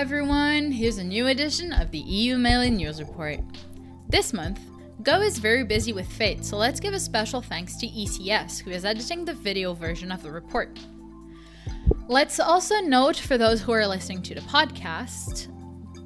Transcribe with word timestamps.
Everyone! 0.00 0.72
Here's 0.72 0.96
a 0.96 1.04
new 1.04 1.26
edition 1.26 1.74
of 1.74 1.90
the 1.90 1.98
EU 1.98 2.38
Melee 2.38 2.70
News 2.70 3.00
Report. 3.00 3.38
This 4.08 4.32
month, 4.32 4.58
Go 5.02 5.20
is 5.20 5.36
very 5.38 5.62
busy 5.62 5.92
with 5.92 6.10
Fate, 6.10 6.42
so 6.42 6.56
let's 6.56 6.80
give 6.80 6.94
a 6.94 6.98
special 6.98 7.42
thanks 7.42 7.76
to 7.76 7.86
ECS, 7.86 8.60
who 8.62 8.70
is 8.70 8.86
editing 8.86 9.26
the 9.26 9.34
video 9.34 9.74
version 9.74 10.10
of 10.10 10.22
the 10.22 10.30
report. 10.30 10.78
Let's 12.08 12.40
also 12.40 12.80
note 12.80 13.16
for 13.16 13.36
those 13.36 13.60
who 13.60 13.72
are 13.72 13.86
listening 13.86 14.22
to 14.22 14.34
the 14.34 14.40
podcast 14.40 15.48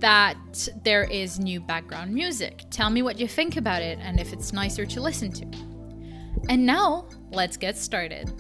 that 0.01 0.69
there 0.83 1.05
is 1.05 1.39
new 1.39 1.61
background 1.61 2.13
music. 2.13 2.65
Tell 2.73 2.91
me 2.91 3.03
what 3.03 3.21
you 3.21 3.29
think 3.29 3.57
about 3.57 3.81
it 3.81 4.01
and 4.03 4.19
if 4.19 4.33
it's 4.33 4.53
nicer 4.53 4.85
to 4.87 5.01
listen 5.01 5.31
to. 5.31 5.47
And 6.49 6.67
now, 6.67 7.07
let's 7.31 7.57
get 7.57 7.79
started. 7.79 8.33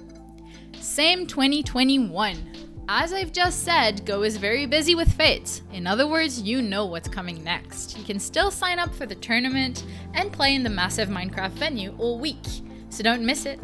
Same 0.81 1.29
2021. 1.29 2.64
As 2.89 3.15
I've 3.15 3.33
just 3.33 3.65
said, 3.65 4.05
Go 4.05 4.25
is 4.25 4.37
very 4.37 4.67
busy 4.67 4.95
with 4.95 5.11
fates. 5.11 5.63
In 5.73 5.87
other 5.87 6.07
words, 6.07 6.43
you 6.43 6.61
know 6.61 6.85
what's 6.85 7.09
coming 7.09 7.43
next. 7.43 7.97
You 7.97 8.05
can 8.05 8.19
still 8.19 8.51
sign 8.51 8.79
up 8.79 8.95
for 8.95 9.07
the 9.07 9.15
tournament 9.15 9.85
and 10.13 10.31
play 10.31 10.55
in 10.55 10.63
the 10.63 10.69
massive 10.69 11.09
Minecraft 11.09 11.53
venue 11.53 11.95
all 11.97 12.19
week, 12.19 12.45
so 12.91 13.03
don't 13.03 13.25
miss 13.25 13.47
it. 13.47 13.59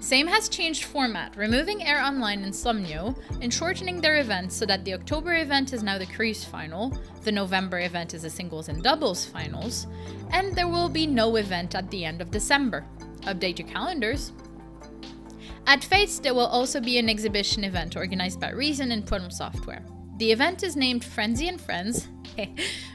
Same 0.00 0.26
has 0.26 0.48
changed 0.48 0.84
format, 0.84 1.36
removing 1.36 1.84
Air 1.84 2.02
Online 2.02 2.42
and 2.42 2.52
Somnio 2.52 3.16
and 3.40 3.54
shortening 3.54 4.00
their 4.00 4.18
events 4.18 4.56
so 4.56 4.66
that 4.66 4.84
the 4.84 4.94
October 4.94 5.36
event 5.36 5.72
is 5.72 5.84
now 5.84 5.96
the 5.96 6.06
Cruise 6.06 6.44
Final, 6.44 6.98
the 7.22 7.32
November 7.32 7.78
event 7.78 8.12
is 8.12 8.22
the 8.22 8.30
Singles 8.30 8.68
and 8.68 8.82
Doubles 8.82 9.24
Finals, 9.24 9.86
and 10.32 10.54
there 10.56 10.68
will 10.68 10.88
be 10.88 11.06
no 11.06 11.36
event 11.36 11.76
at 11.76 11.88
the 11.92 12.04
end 12.04 12.20
of 12.20 12.32
December. 12.32 12.84
Update 13.22 13.60
your 13.60 13.68
calendars. 13.68 14.32
At 15.66 15.82
Fates, 15.82 16.20
there 16.20 16.34
will 16.34 16.46
also 16.46 16.80
be 16.80 16.98
an 16.98 17.08
exhibition 17.08 17.64
event 17.64 17.96
organized 17.96 18.40
by 18.40 18.50
Reason 18.50 18.92
and 18.92 19.04
Puelm 19.04 19.32
Software. 19.32 19.84
The 20.18 20.30
event 20.30 20.62
is 20.62 20.76
named 20.76 21.04
Frenzy 21.04 21.48
and 21.48 21.60
Friends 21.60 22.06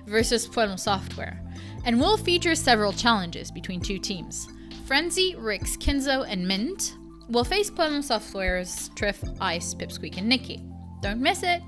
versus 0.07 0.47
Puelm 0.47 0.79
Software 0.79 1.41
and 1.85 1.99
will 1.99 2.17
feature 2.17 2.55
several 2.55 2.93
challenges 2.93 3.51
between 3.51 3.81
two 3.81 3.99
teams. 3.99 4.47
Frenzy, 4.85 5.35
Rix, 5.37 5.75
Kinzo, 5.77 6.25
and 6.27 6.47
Mint 6.47 6.95
will 7.29 7.43
face 7.43 7.69
Puelm 7.69 8.03
Software's 8.03 8.89
Trif, 8.89 9.37
Ice, 9.41 9.73
Pipsqueak, 9.73 10.17
and 10.17 10.27
Nikki. 10.27 10.63
Don't 11.01 11.21
miss 11.21 11.43
it! 11.43 11.61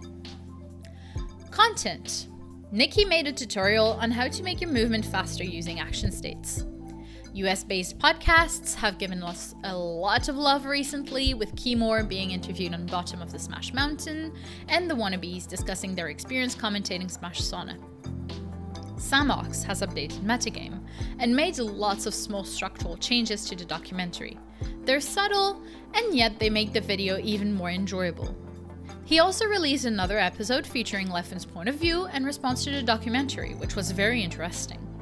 Content 1.52 2.28
Nikki 2.72 3.06
made 3.06 3.28
a 3.28 3.32
tutorial 3.32 3.94
on 4.02 4.10
how 4.10 4.28
to 4.28 4.42
make 4.42 4.60
your 4.60 4.72
movement 4.72 5.06
faster 5.06 5.44
using 5.44 5.80
action 5.80 6.12
states. 6.12 6.64
US 7.36 7.64
based 7.64 7.98
podcasts 7.98 8.76
have 8.76 9.00
given 9.00 9.24
us 9.24 9.56
a 9.64 9.76
lot 9.76 10.30
of 10.30 10.38
love 10.38 10.66
recently, 10.66 11.34
with 11.34 11.56
Keymore 11.56 12.08
being 12.08 12.30
interviewed 12.30 12.76
on 12.76 12.86
Bottom 12.86 13.24
of 13.24 13.32
the 13.32 13.40
Smash 13.40 13.74
Mountain 13.74 14.32
and 14.68 14.88
the 14.88 14.94
Wannabes 14.94 15.48
discussing 15.48 15.96
their 15.96 16.10
experience 16.10 16.56
commentating 16.56 17.10
Smash 17.10 17.42
Sauna. 17.42 17.78
Samox 18.98 19.64
has 19.64 19.82
updated 19.82 20.20
metagame 20.20 20.80
and 21.18 21.36
made 21.36 21.58
lots 21.58 22.06
of 22.06 22.14
small 22.14 22.44
structural 22.44 22.98
changes 22.98 23.46
to 23.46 23.56
the 23.56 23.66
documentary. 23.66 24.38
They're 24.86 25.02
subtle, 25.02 25.60
and 25.96 26.16
yet 26.16 26.38
they 26.38 26.52
make 26.52 26.72
the 26.72 26.82
video 26.82 27.18
even 27.18 27.52
more 27.52 27.72
enjoyable. 27.72 28.36
He 29.06 29.20
also 29.20 29.46
released 29.48 29.86
another 29.86 30.20
episode 30.20 30.68
featuring 30.68 31.08
Leffen's 31.08 31.46
point 31.46 31.68
of 31.68 31.76
view 31.76 32.06
and 32.06 32.28
response 32.28 32.64
to 32.64 32.72
the 32.72 32.84
documentary, 32.84 33.56
which 33.56 33.76
was 33.76 33.90
very 33.90 34.22
interesting 34.22 34.93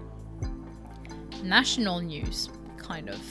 national 1.43 1.99
news, 2.01 2.49
kind 2.77 3.09
of. 3.09 3.21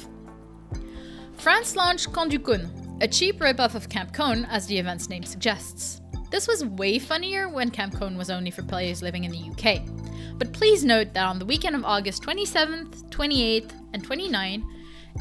France 1.41 1.75
launched 1.75 2.13
Kun, 2.13 2.99
a 3.01 3.09
cheap 3.09 3.41
ripoff 3.41 3.75
of 3.75 3.89
Camp 3.89 4.13
Con, 4.13 4.45
as 4.47 4.67
the 4.67 4.79
event's 4.79 5.09
name 5.09 5.25
suggests. 5.25 6.01
This 6.31 6.47
was 6.47 6.65
way 6.65 6.99
funnier 6.99 7.49
when 7.49 7.71
Camp 7.71 7.99
Con 7.99 8.17
was 8.17 8.31
only 8.31 8.51
for 8.51 8.63
players 8.63 9.03
living 9.03 9.25
in 9.25 9.33
the 9.33 9.51
UK. 9.51 9.83
But 10.39 10.53
please 10.53 10.85
note 10.85 11.15
that 11.15 11.27
on 11.27 11.39
the 11.39 11.47
weekend 11.47 11.75
of 11.75 11.85
August 11.85 12.23
27th, 12.23 13.09
28th, 13.11 13.73
and 13.93 14.07
29th, 14.07 14.65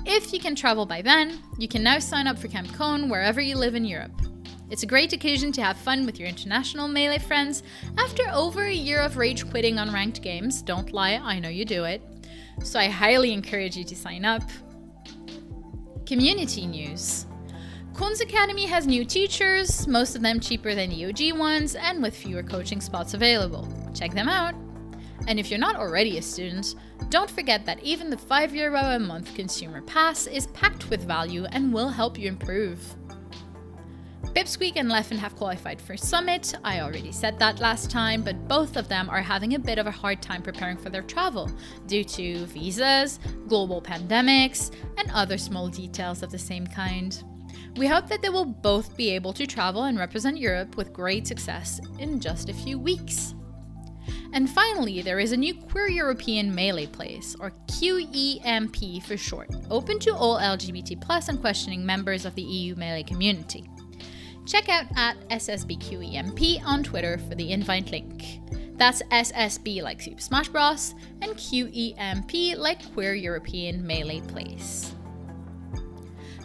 if 0.05 0.33
you 0.33 0.39
can 0.39 0.55
travel 0.55 0.85
by 0.85 1.01
then, 1.01 1.39
you 1.57 1.67
can 1.67 1.81
now 1.81 1.99
sign 1.99 2.27
up 2.27 2.37
for 2.37 2.47
Camp 2.47 2.71
Con 2.73 3.09
wherever 3.09 3.41
you 3.41 3.55
live 3.55 3.75
in 3.75 3.85
Europe. 3.85 4.11
It's 4.69 4.83
a 4.83 4.87
great 4.87 5.13
occasion 5.13 5.51
to 5.53 5.63
have 5.63 5.77
fun 5.77 6.05
with 6.05 6.19
your 6.19 6.27
international 6.27 6.87
Melee 6.87 7.17
friends 7.17 7.63
after 7.97 8.23
over 8.31 8.65
a 8.65 8.73
year 8.73 8.99
of 8.99 9.17
rage 9.17 9.49
quitting 9.49 9.79
on 9.79 9.91
ranked 9.91 10.21
games. 10.21 10.61
Don't 10.61 10.91
lie, 10.91 11.15
I 11.15 11.39
know 11.39 11.49
you 11.49 11.65
do 11.65 11.85
it 11.85 12.01
so 12.63 12.79
I 12.79 12.87
highly 12.87 13.33
encourage 13.33 13.75
you 13.77 13.83
to 13.83 13.95
sign 13.95 14.25
up. 14.25 14.43
Community 16.05 16.65
news. 16.65 17.25
Kunz 17.93 18.21
Academy 18.21 18.65
has 18.65 18.87
new 18.87 19.03
teachers, 19.03 19.87
most 19.87 20.15
of 20.15 20.21
them 20.21 20.39
cheaper 20.39 20.73
than 20.73 20.89
the 20.89 21.05
OG 21.05 21.37
ones 21.37 21.75
and 21.75 22.01
with 22.01 22.15
fewer 22.15 22.43
coaching 22.43 22.79
spots 22.79 23.13
available. 23.13 23.67
Check 23.93 24.13
them 24.13 24.29
out. 24.29 24.55
And 25.27 25.39
if 25.39 25.49
you're 25.49 25.59
not 25.59 25.75
already 25.75 26.17
a 26.17 26.21
student, 26.21 26.75
don't 27.09 27.29
forget 27.29 27.65
that 27.65 27.83
even 27.83 28.09
the 28.09 28.17
5 28.17 28.55
euro 28.55 28.79
a 28.79 28.99
month 28.99 29.35
consumer 29.35 29.81
pass 29.81 30.27
is 30.27 30.47
packed 30.47 30.89
with 30.89 31.03
value 31.03 31.45
and 31.51 31.73
will 31.73 31.89
help 31.89 32.17
you 32.17 32.27
improve. 32.27 32.79
Pipsqueak 34.27 34.73
and 34.75 34.89
Leffen 34.89 35.17
have 35.17 35.35
qualified 35.35 35.81
for 35.81 35.97
Summit. 35.97 36.53
I 36.63 36.81
already 36.81 37.11
said 37.11 37.39
that 37.39 37.59
last 37.59 37.89
time, 37.89 38.21
but 38.21 38.47
both 38.47 38.77
of 38.77 38.87
them 38.87 39.09
are 39.09 39.21
having 39.21 39.55
a 39.55 39.59
bit 39.59 39.79
of 39.79 39.87
a 39.87 39.91
hard 39.91 40.21
time 40.21 40.41
preparing 40.41 40.77
for 40.77 40.89
their 40.89 41.01
travel 41.01 41.49
due 41.87 42.03
to 42.03 42.45
visas, 42.45 43.19
global 43.47 43.81
pandemics, 43.81 44.71
and 44.97 45.09
other 45.11 45.37
small 45.37 45.67
details 45.67 46.21
of 46.21 46.31
the 46.31 46.37
same 46.37 46.67
kind. 46.67 47.23
We 47.75 47.87
hope 47.87 48.07
that 48.07 48.21
they 48.21 48.29
will 48.29 48.45
both 48.45 48.95
be 48.95 49.09
able 49.09 49.33
to 49.33 49.47
travel 49.47 49.83
and 49.83 49.97
represent 49.97 50.37
Europe 50.37 50.77
with 50.77 50.93
great 50.93 51.25
success 51.25 51.79
in 51.97 52.19
just 52.19 52.49
a 52.49 52.53
few 52.53 52.77
weeks. 52.77 53.33
And 54.33 54.49
finally, 54.49 55.01
there 55.01 55.19
is 55.19 55.31
a 55.31 55.37
new 55.37 55.55
Queer 55.55 55.89
European 55.89 56.53
Melee 56.53 56.85
Place, 56.85 57.35
or 57.39 57.51
QEMP 57.67 59.03
for 59.03 59.17
short, 59.17 59.49
open 59.71 59.97
to 59.99 60.13
all 60.13 60.37
LGBT 60.37 61.01
plus 61.01 61.29
and 61.29 61.41
questioning 61.41 61.85
members 61.85 62.25
of 62.25 62.35
the 62.35 62.43
EU 62.43 62.75
Melee 62.75 63.03
community. 63.03 63.67
Check 64.49 64.67
out 64.67 64.85
at 64.95 65.29
SSBQEMP 65.29 66.65
on 66.65 66.81
Twitter 66.81 67.19
for 67.29 67.35
the 67.35 67.51
invite 67.51 67.91
link. 67.91 68.39
That's 68.77 69.03
SSB 69.11 69.83
like 69.83 70.01
Super 70.01 70.19
Smash 70.19 70.49
Bros. 70.49 70.95
and 71.21 71.33
QEMP 71.33 72.57
like 72.57 72.91
Queer 72.93 73.13
European 73.13 73.85
Melee 73.85 74.21
Place. 74.21 74.95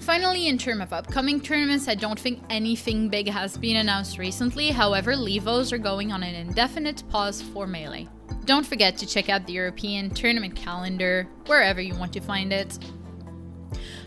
Finally, 0.03 0.48
in 0.48 0.59
terms 0.59 0.82
of 0.82 0.93
upcoming 0.93 1.41
tournaments, 1.41 1.88
I 1.88 1.94
don't 1.94 2.20
think 2.20 2.43
anything 2.50 3.09
big 3.09 3.26
has 3.26 3.56
been 3.56 3.76
announced 3.76 4.19
recently, 4.19 4.69
however, 4.69 5.16
Levos 5.16 5.72
are 5.72 5.78
going 5.78 6.12
on 6.12 6.22
an 6.22 6.34
indefinite 6.34 7.09
pause 7.09 7.41
for 7.41 7.66
Melee. 7.66 8.06
Don't 8.44 8.66
forget 8.66 8.98
to 8.98 9.06
check 9.06 9.31
out 9.31 9.47
the 9.47 9.54
European 9.54 10.10
tournament 10.10 10.54
calendar 10.54 11.26
wherever 11.47 11.81
you 11.81 11.94
want 11.94 12.12
to 12.12 12.20
find 12.20 12.53
it. 12.53 12.78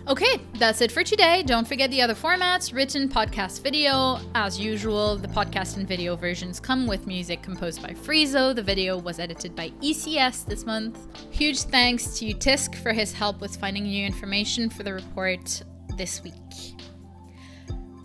Okay, 0.07 0.40
that's 0.53 0.79
it 0.79 0.90
for 0.90 1.03
today. 1.03 1.44
Don't 1.44 1.68
forget 1.68 1.91
the 1.91 2.01
other 2.01 2.16
formats 2.16 2.73
written, 2.73 3.09
podcast, 3.09 3.62
video. 3.62 4.22
As 4.35 4.57
usual, 4.57 5.18
the 5.18 5.28
podcast 5.28 5.75
and 5.75 5.85
video 5.85 6.16
versions 6.16 6.62
come 6.62 6.88
with 6.88 7.06
music 7.06 7.41
composed 7.41 7.84
by 7.84 7.90
Friezo. 7.90 8.56
The 8.56 8.63
video 8.63 8.97
was 8.97 9.19
edited 9.19 9.53
by 9.53 9.72
ECS 9.81 10.45
this 10.45 10.66
month. 10.66 10.97
Huge 11.29 11.59
thanks 11.63 12.18
to 12.19 12.34
Tisk 12.34 12.75
for 12.75 12.94
his 12.94 13.12
help 13.12 13.41
with 13.41 13.57
finding 13.57 13.84
new 13.84 14.06
information 14.06 14.69
for 14.69 14.84
the 14.84 14.94
report 14.94 15.62
this 15.97 16.24
week. 16.24 16.34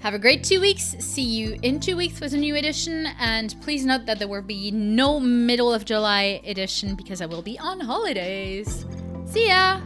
Have 0.00 0.14
a 0.14 0.18
great 0.18 0.42
two 0.42 0.60
weeks. 0.60 0.96
See 0.98 1.22
you 1.22 1.56
in 1.62 1.78
two 1.78 1.96
weeks 1.96 2.20
with 2.20 2.34
a 2.34 2.36
new 2.36 2.56
edition. 2.56 3.06
And 3.20 3.54
please 3.62 3.84
note 3.84 4.06
that 4.06 4.18
there 4.18 4.26
will 4.26 4.42
be 4.42 4.72
no 4.72 5.20
middle 5.20 5.72
of 5.72 5.84
July 5.84 6.40
edition 6.44 6.96
because 6.96 7.20
I 7.20 7.26
will 7.26 7.42
be 7.42 7.60
on 7.60 7.78
holidays. 7.78 8.84
See 9.24 9.46
ya! 9.46 9.80